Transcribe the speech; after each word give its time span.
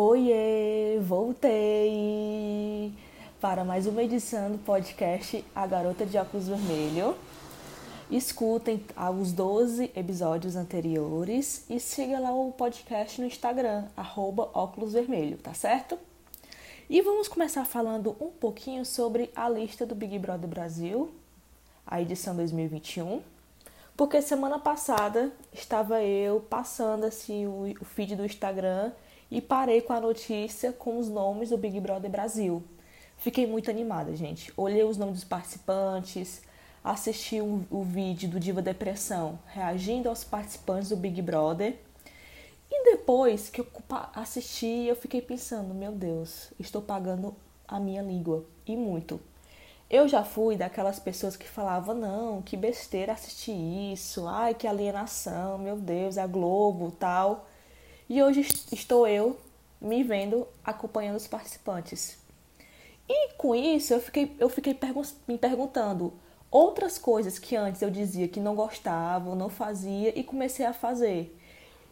Oiê, 0.00 1.00
voltei 1.02 2.94
para 3.40 3.64
mais 3.64 3.84
uma 3.84 4.00
edição 4.00 4.52
do 4.52 4.58
podcast 4.58 5.44
A 5.52 5.66
Garota 5.66 6.06
de 6.06 6.16
Óculos 6.16 6.46
Vermelho. 6.46 7.16
Escutem 8.08 8.80
os 9.20 9.32
12 9.32 9.90
episódios 9.96 10.54
anteriores 10.54 11.64
e 11.68 11.80
siga 11.80 12.20
lá 12.20 12.30
o 12.30 12.52
podcast 12.52 13.20
no 13.20 13.26
Instagram, 13.26 13.86
arroba 13.96 14.48
óculos 14.54 14.92
vermelho, 14.92 15.36
tá 15.36 15.52
certo? 15.52 15.98
E 16.88 17.02
vamos 17.02 17.26
começar 17.26 17.64
falando 17.64 18.14
um 18.20 18.28
pouquinho 18.28 18.86
sobre 18.86 19.32
a 19.34 19.48
lista 19.48 19.84
do 19.84 19.96
Big 19.96 20.16
Brother 20.16 20.48
Brasil, 20.48 21.10
a 21.84 22.00
edição 22.00 22.36
2021. 22.36 23.20
Porque 23.96 24.22
semana 24.22 24.60
passada 24.60 25.32
estava 25.52 26.00
eu 26.04 26.40
passando 26.40 27.02
assim 27.02 27.48
o 27.48 27.84
feed 27.84 28.14
do 28.14 28.24
Instagram 28.24 28.92
e 29.30 29.40
parei 29.40 29.80
com 29.80 29.92
a 29.92 30.00
notícia 30.00 30.72
com 30.72 30.98
os 30.98 31.08
nomes 31.08 31.50
do 31.50 31.58
Big 31.58 31.78
Brother 31.80 32.10
Brasil. 32.10 32.62
Fiquei 33.16 33.46
muito 33.46 33.70
animada, 33.70 34.14
gente. 34.14 34.52
Olhei 34.56 34.84
os 34.84 34.96
nomes 34.96 35.16
dos 35.16 35.24
participantes, 35.24 36.40
assisti 36.82 37.40
o, 37.40 37.64
o 37.70 37.82
vídeo 37.82 38.28
do 38.28 38.40
Diva 38.40 38.62
Depressão 38.62 39.38
reagindo 39.46 40.08
aos 40.08 40.24
participantes 40.24 40.90
do 40.90 40.96
Big 40.96 41.20
Brother. 41.20 41.76
E 42.70 42.84
depois 42.84 43.48
que 43.48 43.60
eu 43.60 43.66
assisti, 44.14 44.86
eu 44.86 44.94
fiquei 44.94 45.20
pensando: 45.20 45.74
meu 45.74 45.92
Deus, 45.92 46.52
estou 46.58 46.80
pagando 46.80 47.34
a 47.66 47.80
minha 47.80 48.02
língua 48.02 48.44
e 48.66 48.76
muito. 48.76 49.20
Eu 49.90 50.06
já 50.06 50.22
fui 50.22 50.56
daquelas 50.56 50.98
pessoas 50.98 51.36
que 51.36 51.48
falavam: 51.48 51.94
não, 51.94 52.42
que 52.42 52.56
besteira 52.56 53.14
assistir 53.14 53.52
isso, 53.92 54.26
ai 54.26 54.54
que 54.54 54.66
alienação, 54.66 55.58
meu 55.58 55.76
Deus, 55.76 56.18
a 56.18 56.26
Globo 56.26 56.90
tal. 56.92 57.46
E 58.08 58.22
hoje 58.22 58.40
estou 58.72 59.06
eu 59.06 59.38
me 59.80 60.02
vendo 60.02 60.46
acompanhando 60.64 61.16
os 61.16 61.26
participantes. 61.26 62.16
E 63.06 63.34
com 63.34 63.54
isso 63.54 63.92
eu 63.92 64.00
fiquei, 64.00 64.34
eu 64.38 64.48
fiquei 64.48 64.72
pergun 64.72 65.02
me 65.26 65.36
perguntando 65.36 66.12
outras 66.50 66.96
coisas 66.98 67.38
que 67.38 67.54
antes 67.54 67.82
eu 67.82 67.90
dizia 67.90 68.26
que 68.26 68.40
não 68.40 68.54
gostava, 68.54 69.34
não 69.34 69.50
fazia 69.50 70.18
e 70.18 70.24
comecei 70.24 70.64
a 70.64 70.72
fazer. 70.72 71.36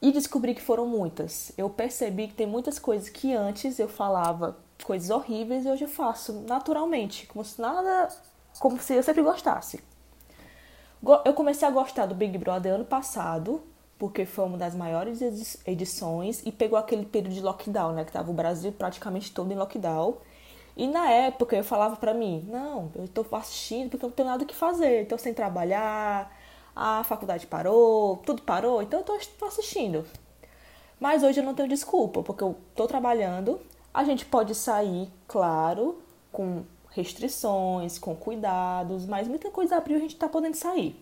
E 0.00 0.10
descobri 0.10 0.54
que 0.54 0.62
foram 0.62 0.86
muitas. 0.86 1.52
Eu 1.58 1.68
percebi 1.68 2.28
que 2.28 2.34
tem 2.34 2.46
muitas 2.46 2.78
coisas 2.78 3.10
que 3.10 3.34
antes 3.34 3.78
eu 3.78 3.88
falava 3.88 4.56
coisas 4.82 5.10
horríveis 5.10 5.66
e 5.66 5.68
hoje 5.68 5.84
eu 5.84 5.88
faço 5.88 6.32
naturalmente, 6.46 7.26
como 7.26 7.44
se 7.44 7.60
nada, 7.60 8.08
como 8.58 8.80
se 8.80 8.94
eu 8.94 9.02
sempre 9.02 9.22
gostasse. 9.22 9.82
Eu 11.24 11.34
comecei 11.34 11.68
a 11.68 11.70
gostar 11.70 12.06
do 12.06 12.14
Big 12.14 12.38
Brother 12.38 12.74
ano 12.74 12.84
passado, 12.84 13.62
porque 13.98 14.24
foi 14.24 14.44
uma 14.44 14.56
das 14.56 14.74
maiores 14.74 15.20
edições 15.66 16.42
e 16.46 16.52
pegou 16.52 16.78
aquele 16.78 17.04
período 17.04 17.34
de 17.34 17.40
lockdown, 17.40 17.92
né? 17.92 18.04
Que 18.04 18.12
tava 18.12 18.30
o 18.30 18.34
Brasil 18.34 18.72
praticamente 18.72 19.32
todo 19.32 19.52
em 19.52 19.56
lockdown. 19.56 20.16
E 20.76 20.86
na 20.86 21.10
época 21.10 21.56
eu 21.56 21.64
falava 21.64 21.96
pra 21.96 22.14
mim, 22.14 22.46
não, 22.48 22.90
eu 22.94 23.08
tô 23.08 23.26
assistindo 23.32 23.90
porque 23.90 24.04
eu 24.04 24.08
não 24.08 24.14
tenho 24.14 24.28
nada 24.28 24.44
que 24.44 24.54
fazer, 24.54 25.08
tô 25.08 25.18
sem 25.18 25.34
trabalhar, 25.34 26.32
a 26.74 27.02
faculdade 27.02 27.48
parou, 27.48 28.18
tudo 28.18 28.42
parou, 28.42 28.80
então 28.80 29.00
eu 29.00 29.04
tô 29.04 29.44
assistindo. 29.44 30.06
Mas 31.00 31.24
hoje 31.24 31.40
eu 31.40 31.44
não 31.44 31.54
tenho 31.54 31.68
desculpa, 31.68 32.22
porque 32.22 32.44
eu 32.44 32.56
tô 32.76 32.86
trabalhando, 32.86 33.60
a 33.92 34.04
gente 34.04 34.24
pode 34.24 34.54
sair, 34.54 35.10
claro, 35.26 36.00
com 36.30 36.62
restrições, 36.90 37.98
com 37.98 38.14
cuidados, 38.14 39.04
mas 39.04 39.26
muita 39.26 39.50
coisa 39.50 39.76
abriu 39.76 39.96
e 39.96 39.98
a 39.98 40.02
gente 40.02 40.16
tá 40.16 40.28
podendo 40.28 40.54
sair. 40.54 40.96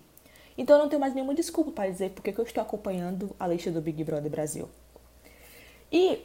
Então 0.56 0.76
eu 0.76 0.82
não 0.82 0.88
tenho 0.88 1.00
mais 1.00 1.14
nenhuma 1.14 1.34
desculpa 1.34 1.70
para 1.70 1.90
dizer 1.90 2.10
porque 2.10 2.32
que 2.32 2.38
eu 2.38 2.44
estou 2.44 2.62
acompanhando 2.62 3.30
a 3.38 3.46
lista 3.46 3.70
do 3.70 3.80
Big 3.80 4.02
Brother 4.04 4.30
Brasil. 4.30 4.68
E 5.92 6.20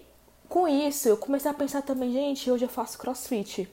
com 0.47 0.67
isso 0.67 1.07
eu 1.07 1.17
comecei 1.17 1.49
a 1.49 1.53
pensar 1.53 1.81
também, 1.81 2.11
gente, 2.11 2.49
hoje 2.49 2.65
eu 2.65 2.69
faço 2.69 2.97
crossfit. 2.97 3.69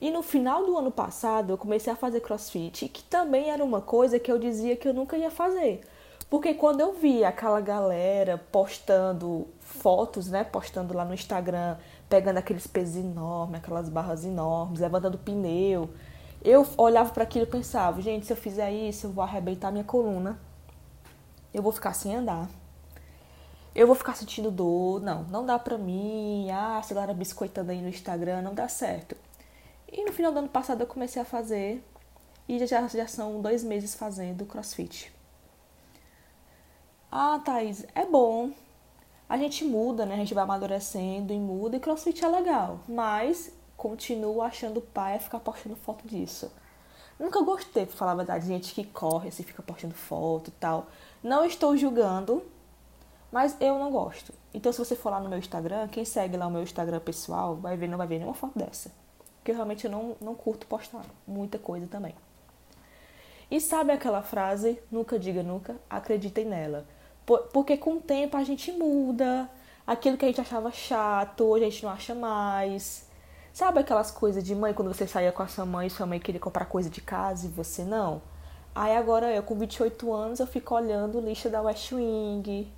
E 0.00 0.10
no 0.10 0.22
final 0.22 0.66
do 0.66 0.76
ano 0.76 0.90
passado 0.90 1.52
eu 1.52 1.58
comecei 1.58 1.92
a 1.92 1.96
fazer 1.96 2.20
crossfit, 2.20 2.88
que 2.88 3.04
também 3.04 3.50
era 3.50 3.64
uma 3.64 3.80
coisa 3.80 4.18
que 4.18 4.30
eu 4.30 4.38
dizia 4.38 4.76
que 4.76 4.88
eu 4.88 4.94
nunca 4.94 5.16
ia 5.16 5.30
fazer. 5.30 5.80
Porque 6.28 6.54
quando 6.54 6.80
eu 6.80 6.94
vi 6.94 7.24
aquela 7.24 7.60
galera 7.60 8.42
postando 8.50 9.46
fotos, 9.60 10.28
né, 10.28 10.42
postando 10.42 10.94
lá 10.94 11.04
no 11.04 11.12
Instagram, 11.12 11.76
pegando 12.08 12.38
aqueles 12.38 12.66
pesos 12.66 12.96
enormes, 12.96 13.56
aquelas 13.56 13.88
barras 13.88 14.24
enormes, 14.24 14.80
levantando 14.80 15.18
pneu, 15.18 15.90
eu 16.44 16.66
olhava 16.76 17.12
para 17.12 17.22
aquilo 17.22 17.44
e 17.44 17.48
pensava, 17.48 18.02
gente, 18.02 18.26
se 18.26 18.32
eu 18.32 18.36
fizer 18.36 18.70
isso, 18.72 19.06
eu 19.06 19.12
vou 19.12 19.22
arrebentar 19.22 19.70
minha 19.70 19.84
coluna. 19.84 20.38
Eu 21.54 21.62
vou 21.62 21.70
ficar 21.70 21.92
sem 21.92 22.16
andar. 22.16 22.48
Eu 23.74 23.86
vou 23.86 23.94
ficar 23.94 24.14
sentindo 24.16 24.50
dor. 24.50 25.00
Não, 25.00 25.22
não 25.24 25.46
dá 25.46 25.58
pra 25.58 25.78
mim. 25.78 26.50
Ah, 26.50 26.78
essa 26.80 26.94
galera 26.94 27.14
biscoitando 27.14 27.70
aí 27.70 27.80
no 27.80 27.88
Instagram, 27.88 28.42
não 28.42 28.54
dá 28.54 28.68
certo. 28.68 29.16
E 29.90 30.04
no 30.04 30.12
final 30.12 30.32
do 30.32 30.40
ano 30.40 30.48
passado 30.48 30.80
eu 30.80 30.86
comecei 30.86 31.22
a 31.22 31.24
fazer. 31.24 31.84
E 32.48 32.66
já, 32.66 32.88
já 32.88 33.06
são 33.06 33.40
dois 33.40 33.62
meses 33.62 33.94
fazendo 33.94 34.44
crossfit. 34.44 35.12
Ah, 37.10 37.40
Thaís, 37.44 37.86
é 37.94 38.04
bom. 38.04 38.50
A 39.28 39.38
gente 39.38 39.64
muda, 39.64 40.04
né? 40.04 40.14
A 40.14 40.18
gente 40.18 40.34
vai 40.34 40.42
amadurecendo 40.42 41.32
e 41.32 41.38
muda. 41.38 41.76
E 41.76 41.80
crossfit 41.80 42.24
é 42.24 42.28
legal. 42.28 42.80
Mas 42.88 43.52
continuo 43.82 44.40
achando 44.40 44.80
pai 44.80 45.18
ficar 45.18 45.40
postando 45.40 45.74
foto 45.74 46.06
disso. 46.06 46.52
Nunca 47.18 47.42
gostei, 47.42 47.84
por 47.84 47.96
falar 47.96 48.12
a 48.12 48.14
verdade, 48.14 48.44
de 48.44 48.52
gente 48.52 48.72
que 48.72 48.84
corre, 48.84 49.28
assim, 49.28 49.42
fica 49.42 49.60
postando 49.60 49.92
foto 49.92 50.48
e 50.48 50.52
tal. 50.52 50.86
Não 51.20 51.44
estou 51.44 51.76
julgando, 51.76 52.44
mas 53.32 53.56
eu 53.60 53.80
não 53.80 53.90
gosto. 53.90 54.32
Então, 54.54 54.72
se 54.72 54.78
você 54.78 54.94
for 54.94 55.10
lá 55.10 55.18
no 55.18 55.28
meu 55.28 55.38
Instagram, 55.38 55.88
quem 55.88 56.04
segue 56.04 56.36
lá 56.36 56.46
o 56.46 56.50
meu 56.50 56.62
Instagram 56.62 57.00
pessoal, 57.00 57.56
vai 57.56 57.76
ver, 57.76 57.88
não 57.88 57.98
vai 57.98 58.06
ver 58.06 58.18
nenhuma 58.18 58.34
foto 58.34 58.56
dessa. 58.56 58.92
Porque 59.38 59.50
realmente 59.50 59.84
eu 59.84 59.90
não, 59.90 60.16
não 60.20 60.34
curto 60.36 60.64
postar 60.68 61.04
muita 61.26 61.58
coisa 61.58 61.88
também. 61.88 62.14
E 63.50 63.60
sabe 63.60 63.90
aquela 63.90 64.22
frase, 64.22 64.80
nunca 64.92 65.18
diga 65.18 65.42
nunca, 65.42 65.74
acreditem 65.90 66.44
nela. 66.44 66.86
Porque 67.52 67.76
com 67.76 67.94
o 67.94 68.00
tempo 68.00 68.36
a 68.36 68.44
gente 68.44 68.70
muda, 68.70 69.50
aquilo 69.84 70.16
que 70.16 70.24
a 70.24 70.28
gente 70.28 70.40
achava 70.40 70.70
chato, 70.70 71.52
a 71.52 71.58
gente 71.58 71.82
não 71.82 71.90
acha 71.90 72.14
mais. 72.14 73.10
Sabe 73.52 73.80
aquelas 73.80 74.10
coisas 74.10 74.42
de 74.42 74.54
mãe, 74.54 74.72
quando 74.72 74.88
você 74.88 75.06
saía 75.06 75.30
com 75.30 75.42
a 75.42 75.46
sua 75.46 75.66
mãe 75.66 75.86
e 75.86 75.90
sua 75.90 76.06
mãe 76.06 76.18
queria 76.18 76.40
comprar 76.40 76.64
coisa 76.64 76.88
de 76.88 77.02
casa 77.02 77.46
e 77.46 77.50
você 77.50 77.84
não? 77.84 78.22
Aí 78.74 78.96
agora 78.96 79.30
eu, 79.30 79.42
com 79.42 79.54
28 79.54 80.10
anos, 80.10 80.40
eu 80.40 80.46
fico 80.46 80.74
olhando 80.74 81.20
lista 81.20 81.50
da 81.50 81.60
West 81.60 81.92
Wing, 81.92 82.72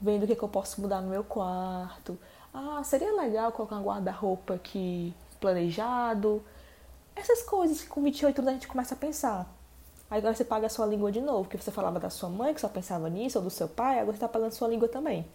vendo 0.00 0.22
o 0.22 0.26
que, 0.28 0.36
que 0.36 0.42
eu 0.42 0.48
posso 0.48 0.80
mudar 0.80 1.00
no 1.00 1.08
meu 1.08 1.24
quarto. 1.24 2.16
Ah, 2.52 2.80
seria 2.84 3.12
legal 3.12 3.50
colocar 3.50 3.74
um 3.74 3.82
guarda-roupa 3.82 4.54
aqui 4.54 5.12
planejado. 5.40 6.40
Essas 7.16 7.42
coisas 7.42 7.80
que 7.80 7.88
com 7.88 8.00
28 8.00 8.38
anos 8.38 8.50
a 8.50 8.54
gente 8.54 8.68
começa 8.68 8.94
a 8.94 8.96
pensar. 8.96 9.52
Aí 10.08 10.18
agora 10.18 10.32
você 10.32 10.44
paga 10.44 10.68
a 10.68 10.70
sua 10.70 10.86
língua 10.86 11.10
de 11.10 11.20
novo, 11.20 11.42
porque 11.42 11.58
você 11.58 11.72
falava 11.72 11.98
da 11.98 12.08
sua 12.08 12.28
mãe 12.28 12.54
que 12.54 12.60
só 12.60 12.68
pensava 12.68 13.10
nisso, 13.10 13.38
ou 13.38 13.44
do 13.44 13.50
seu 13.50 13.66
pai, 13.66 13.98
agora 13.98 14.12
você 14.12 14.18
está 14.18 14.28
pagando 14.28 14.52
a 14.52 14.54
sua 14.54 14.68
língua 14.68 14.86
também. 14.86 15.26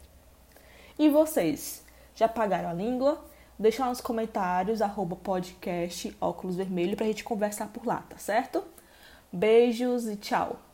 E 0.97 1.09
vocês? 1.09 1.83
Já 2.15 2.29
pagaram 2.29 2.69
a 2.69 2.73
língua? 2.73 3.19
Deixa 3.59 3.83
lá 3.83 3.89
nos 3.89 3.99
comentários, 3.99 4.81
arroba 4.81 5.17
podcast 5.17 6.15
óculos 6.21 6.55
vermelho, 6.55 6.95
pra 6.95 7.05
gente 7.05 7.25
conversar 7.25 7.67
por 7.67 7.85
lá, 7.85 7.97
tá 8.09 8.17
certo? 8.17 8.63
Beijos 9.33 10.07
e 10.07 10.15
tchau! 10.15 10.68